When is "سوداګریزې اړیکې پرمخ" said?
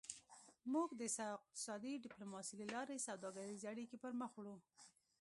3.07-4.31